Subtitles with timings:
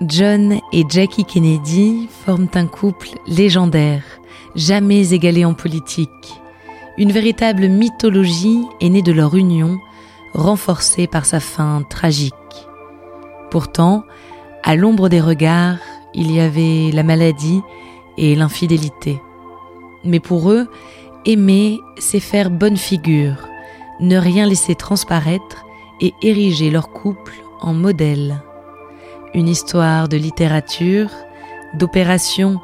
[0.00, 4.02] John et Jackie Kennedy forment un couple légendaire,
[4.56, 6.40] jamais égalé en politique.
[6.98, 9.78] Une véritable mythologie est née de leur union,
[10.32, 12.34] renforcée par sa fin tragique.
[13.52, 14.04] Pourtant,
[14.64, 15.78] à l'ombre des regards,
[16.12, 17.60] il y avait la maladie
[18.18, 19.20] et l'infidélité.
[20.02, 20.68] Mais pour eux,
[21.24, 23.48] aimer, c'est faire bonne figure,
[24.00, 25.64] ne rien laisser transparaître
[26.00, 28.42] et ériger leur couple en modèle.
[29.34, 31.10] Une histoire de littérature,
[31.74, 32.60] d'opération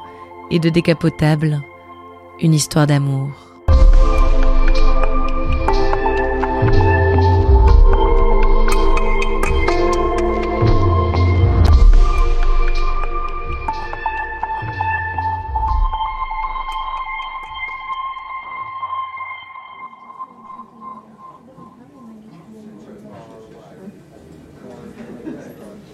[0.51, 1.61] et de décapotable,
[2.39, 3.40] une histoire d'amour.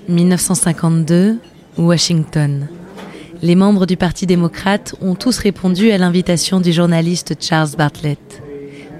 [0.07, 1.37] 1952,
[1.77, 2.67] Washington.
[3.41, 8.41] Les membres du Parti démocrate ont tous répondu à l'invitation du journaliste Charles Bartlett.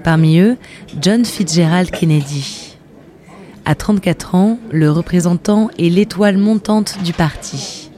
[0.04, 0.58] Parmi eux,
[1.00, 2.76] John Fitzgerald Kennedy.
[3.64, 7.90] À 34 ans, le représentant est l'étoile montante du parti.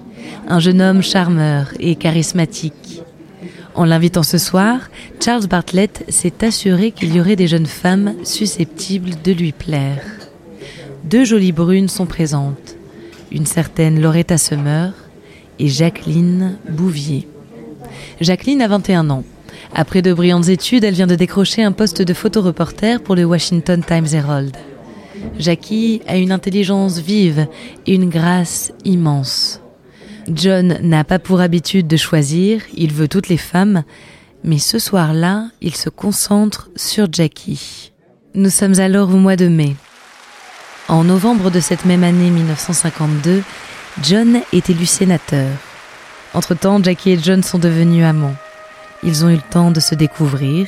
[0.49, 3.03] Un jeune homme charmeur et charismatique.
[3.75, 4.89] En l'invitant ce soir,
[5.21, 10.05] Charles Bartlett s'est assuré qu'il y aurait des jeunes femmes susceptibles de lui plaire.
[11.05, 12.77] Deux jolies brunes sont présentes
[13.31, 14.93] une certaine Loretta Summer
[15.59, 17.29] et Jacqueline Bouvier.
[18.21, 19.25] Jacqueline a 21 ans.
[19.75, 23.83] Après de brillantes études, elle vient de décrocher un poste de photoreporter pour le Washington
[23.87, 24.57] Times Herald.
[25.39, 27.47] Jackie a une intelligence vive
[27.87, 29.61] et une grâce immense.
[30.33, 33.85] John n'a pas pour habitude de choisir, il veut toutes les femmes,
[34.45, 37.93] mais ce soir-là, il se concentre sur Jackie.
[38.35, 39.77] Nous sommes alors au mois de mai.
[40.91, 43.45] En novembre de cette même année 1952,
[44.03, 45.47] John est élu sénateur.
[46.35, 48.35] Entre-temps, Jackie et John sont devenus amants.
[49.05, 50.67] Ils ont eu le temps de se découvrir.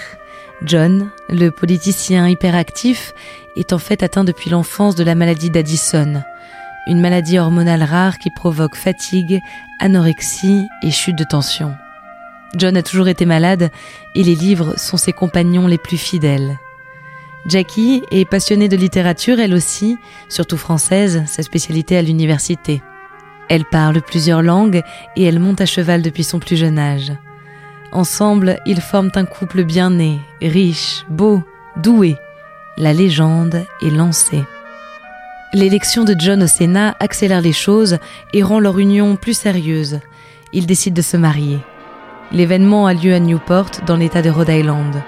[0.65, 3.15] John, le politicien hyperactif,
[3.57, 6.23] est en fait atteint depuis l'enfance de la maladie d'Addison,
[6.87, 9.41] une maladie hormonale rare qui provoque fatigue,
[9.81, 11.75] anorexie et chute de tension.
[12.55, 13.73] John a toujours été malade
[14.15, 16.61] et les livres sont ses compagnons les plus fidèles.
[17.47, 19.99] Jackie est passionnée de littérature, elle aussi,
[20.29, 22.83] surtout française, sa spécialité à l'université.
[23.49, 24.83] Elle parle plusieurs langues
[25.17, 27.13] et elle monte à cheval depuis son plus jeune âge.
[27.91, 31.43] Ensemble, ils forment un couple bien né, riche, beau,
[31.77, 32.17] doué.
[32.79, 34.45] La légende est lancée.
[35.53, 37.99] L'élection de John au Sénat accélère les choses
[38.33, 40.01] et rend leur union plus sérieuse.
[40.55, 41.59] Ils décident de se marier.
[42.31, 45.03] L'événement a lieu à Newport, dans l'État de Rhode Island.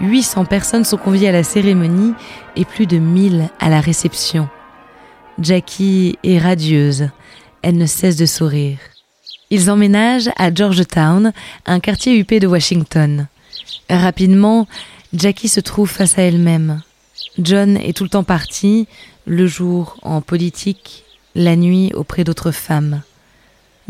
[0.00, 2.14] 800 personnes sont conviées à la cérémonie
[2.56, 4.48] et plus de 1000 à la réception.
[5.40, 7.10] Jackie est radieuse.
[7.62, 8.78] Elle ne cesse de sourire.
[9.50, 11.32] Ils emménagent à Georgetown,
[11.66, 13.26] un quartier huppé de Washington.
[13.88, 14.66] Rapidement,
[15.12, 16.82] Jackie se trouve face à elle-même.
[17.38, 18.86] John est tout le temps parti,
[19.26, 21.04] le jour en politique,
[21.34, 23.02] la nuit auprès d'autres femmes.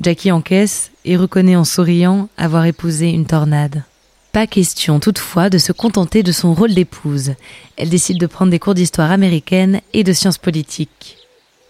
[0.00, 3.82] Jackie encaisse et reconnaît en souriant avoir épousé une tornade.
[4.33, 7.34] Pas question toutefois de se contenter de son rôle d'épouse.
[7.77, 11.16] Elle décide de prendre des cours d'histoire américaine et de sciences politiques.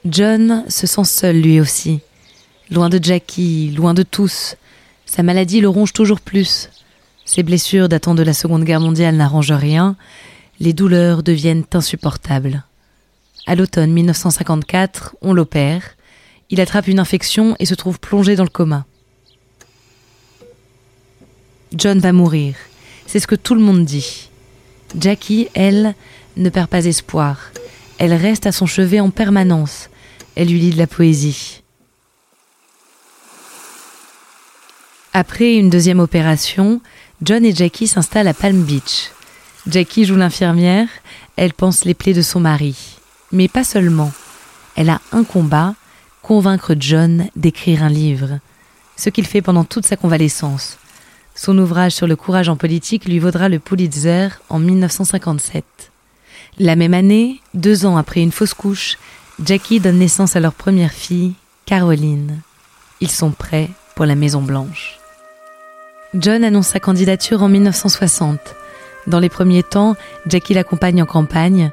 [0.04, 2.00] John se sent seul lui aussi.
[2.70, 4.56] Loin de Jackie, loin de tous.
[5.06, 6.68] Sa maladie le ronge toujours plus.
[7.24, 9.96] Ses blessures datant de la Seconde Guerre mondiale n'arrangent rien.
[10.60, 12.64] Les douleurs deviennent insupportables.
[13.46, 15.82] À l'automne 1954, on l'opère.
[16.50, 18.84] Il attrape une infection et se trouve plongé dans le coma.
[21.74, 22.54] John va mourir.
[23.06, 24.30] C'est ce que tout le monde dit.
[24.98, 25.94] Jackie, elle,
[26.36, 27.50] ne perd pas espoir.
[27.98, 29.90] Elle reste à son chevet en permanence.
[30.36, 31.62] Elle lui lit de la poésie.
[35.12, 36.80] Après une deuxième opération,
[37.22, 39.10] John et Jackie s'installent à Palm Beach.
[39.66, 40.88] Jackie joue l'infirmière,
[41.36, 42.98] elle pense les plaies de son mari.
[43.32, 44.12] Mais pas seulement.
[44.76, 45.74] Elle a un combat,
[46.22, 48.38] convaincre John d'écrire un livre.
[48.96, 50.78] Ce qu'il fait pendant toute sa convalescence.
[51.40, 55.64] Son ouvrage sur le courage en politique lui vaudra le Pulitzer en 1957.
[56.58, 58.98] La même année, deux ans après une fausse couche,
[59.44, 62.40] Jackie donne naissance à leur première fille, Caroline.
[63.00, 64.98] Ils sont prêts pour la Maison Blanche.
[66.12, 68.40] John annonce sa candidature en 1960.
[69.06, 69.94] Dans les premiers temps,
[70.26, 71.70] Jackie l'accompagne en campagne,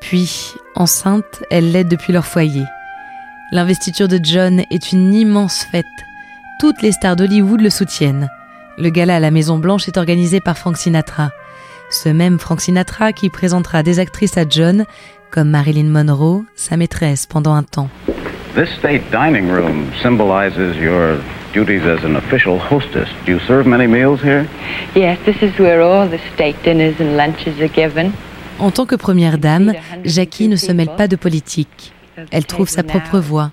[0.00, 2.62] puis, enceinte, elle l'aide depuis leur foyer.
[3.50, 5.84] L'investiture de John est une immense fête.
[6.60, 8.30] Toutes les stars d'Hollywood le soutiennent.
[8.80, 11.30] Le gala à la Maison Blanche est organisé par Frank Sinatra.
[11.90, 14.84] Ce même Frank Sinatra qui présentera des actrices à John,
[15.32, 17.88] comme Marilyn Monroe, sa maîtresse pendant un temps.
[18.54, 21.16] This state dining room symbolizes your
[21.52, 23.08] duties as an official hostess.
[23.26, 24.46] Do you serve many meals here?
[24.94, 28.12] Yes, this is where all the state dinners and lunches are given.
[28.60, 29.72] En tant que première dame,
[30.04, 31.92] Jackie ne se mêle pas de politique.
[32.30, 33.50] Elle trouve sa propre voie.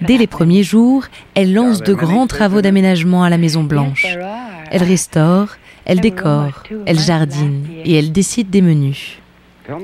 [0.00, 1.04] Dès les premiers jours,
[1.34, 4.06] elle lance de grands travaux d'aménagement à la Maison Blanche.
[4.74, 5.48] Elle restaure,
[5.84, 9.18] elle décore, elle jardine et elle décide des menus.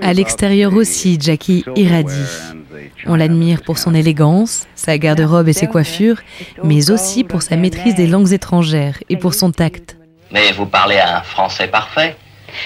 [0.00, 2.32] À l'extérieur aussi, Jackie irradie.
[3.04, 6.20] On l'admire pour son élégance, sa garde-robe et ses coiffures,
[6.64, 9.98] mais aussi pour sa maîtrise des langues étrangères et pour son tact.
[10.32, 12.16] Mais vous parlez un français parfait.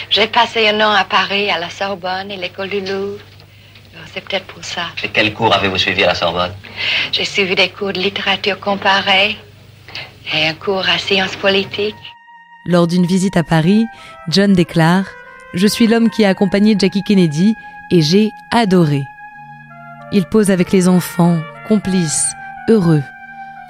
[0.09, 3.19] J'ai passé un an à Paris, à la Sorbonne et l'école du Louvre.
[4.15, 4.83] C'est peut-être pour ça.
[5.03, 6.53] Et quel cours avez-vous suivi à la Sorbonne?
[7.11, 9.37] J'ai suivi des cours de littérature comparée
[11.41, 11.97] politiques.
[12.65, 13.87] Lors d'une visite à Paris,
[14.29, 15.07] John déclare
[15.55, 17.55] Je suis l'homme qui a accompagné Jackie Kennedy
[17.91, 19.03] et j'ai adoré.
[20.13, 22.33] Il pose avec les enfants, complices,
[22.69, 23.03] heureux.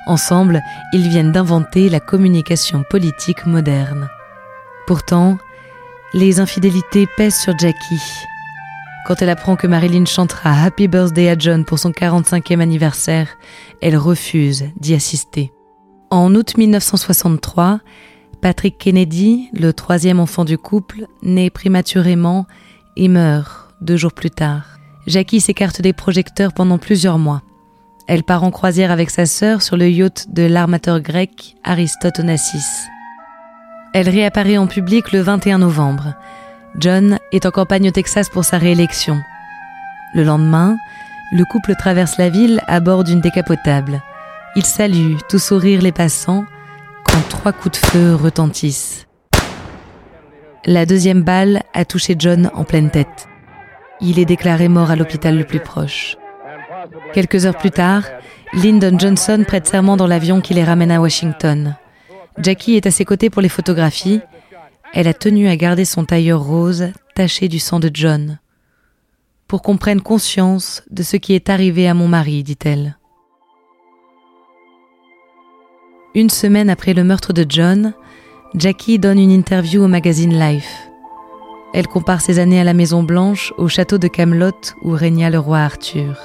[0.06, 0.62] Ensemble,
[0.92, 4.08] ils viennent d'inventer la communication politique moderne.
[4.86, 5.38] Pourtant,
[6.12, 8.02] les infidélités pèsent sur Jackie.
[9.06, 13.28] Quand elle apprend que Marilyn chantera Happy Birthday à John pour son 45e anniversaire,
[13.80, 15.52] elle refuse d'y assister.
[16.12, 17.80] En août 1963,
[18.42, 22.44] Patrick Kennedy, le troisième enfant du couple, naît prématurément
[22.98, 24.78] et meurt deux jours plus tard.
[25.06, 27.40] Jackie s'écarte des projecteurs pendant plusieurs mois.
[28.08, 32.90] Elle part en croisière avec sa sœur sur le yacht de l'armateur grec Aristote Onassis.
[33.94, 36.12] Elle réapparaît en public le 21 novembre.
[36.78, 39.18] John est en campagne au Texas pour sa réélection.
[40.14, 40.76] Le lendemain,
[41.32, 44.02] le couple traverse la ville à bord d'une décapotable.
[44.54, 46.44] Il salue, tout sourire les passants,
[47.06, 49.06] quand trois coups de feu retentissent.
[50.66, 53.28] La deuxième balle a touché John en pleine tête.
[54.02, 56.16] Il est déclaré mort à l'hôpital le plus proche.
[57.14, 58.04] Quelques heures plus tard,
[58.52, 61.76] Lyndon Johnson prête serment dans l'avion qui les ramène à Washington.
[62.36, 64.20] Jackie est à ses côtés pour les photographies.
[64.92, 68.38] Elle a tenu à garder son tailleur rose taché du sang de John.
[69.48, 72.98] Pour qu'on prenne conscience de ce qui est arrivé à mon mari, dit-elle.
[76.14, 77.94] Une semaine après le meurtre de John,
[78.54, 80.90] Jackie donne une interview au magazine Life.
[81.72, 85.38] Elle compare ses années à la Maison Blanche au château de Camelot où régna le
[85.38, 86.20] roi Arthur.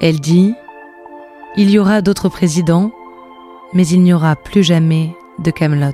[0.00, 0.54] Elle dit
[1.56, 2.92] Il y aura d'autres présidents,
[3.72, 5.90] mais il n'y aura plus jamais de Camelot.